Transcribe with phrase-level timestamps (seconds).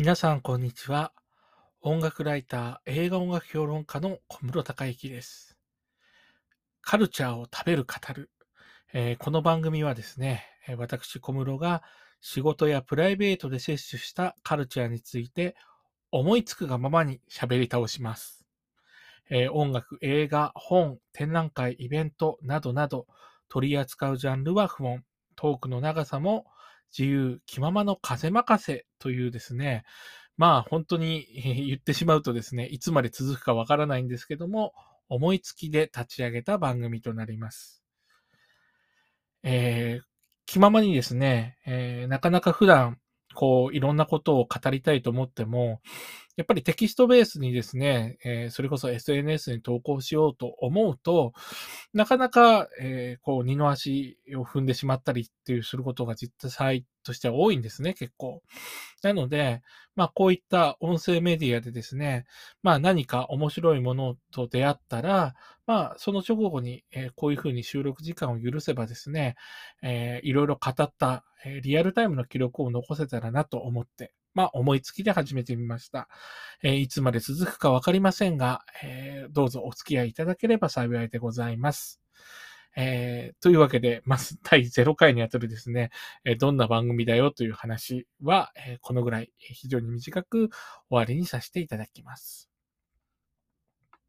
[0.00, 1.12] 皆さん、こんにちは。
[1.82, 5.58] 音楽ライター、映画音楽評論家の小室孝之です。
[6.80, 8.30] カルチャーを食べる語る。
[8.94, 10.42] えーこの番組はですね、
[10.78, 11.82] 私小室が
[12.22, 15.54] 仕事やプライベートで摂取したカルチャーについて
[16.10, 18.46] 思いつくがままに喋り倒します。
[19.28, 23.06] えー音楽、映画、本、展覧会、イベントなどなど
[23.50, 25.04] 取り扱うジャンルは不問。
[25.36, 26.46] トークの長さも
[26.96, 29.84] 自由気ままの風任せというですね、
[30.36, 31.26] まあ本当に
[31.68, 34.74] 言ってしまうとですね、いつまで続くかわからないんですけども、
[35.08, 37.82] 思いつきで立ち上げた番組となります。
[39.42, 40.04] えー
[40.46, 42.98] 気ままにですね、えーなかなか普段、
[43.36, 45.80] こう、いろんなことを語りたいと思っても、
[46.40, 51.34] やっぱりテキストベースにですね、えーそれこそ SNS に投稿しようと思うと、
[51.92, 58.42] なかなか、えーこう、二の足を踏んでしまったりっていうすることが実際としては多いんですね、結構。
[59.02, 59.62] なので、
[59.96, 62.26] まあ、こういった音声メディアでですね、
[62.62, 65.34] まあ、何か面白いものと出会ったら、
[65.66, 69.36] まあ、その直後に、えーこういうふうに収録時間を許せばですね、
[69.82, 76.08] えーいろいろ語った、えーリアルタイムの記録を残せたらなと思って、まあ、思いつきで始めてみました。
[76.62, 82.00] えーいつまで続くかわかりませんが、えーどうぞお付き合いいただければ幸いでございます。
[82.76, 85.90] えーというわけで、まず 第0回にあたるですね、
[86.24, 90.56] えーどんな番組だよという話は、えーこのぐらい非常に短く終
[90.90, 92.49] わりにさせていただきます。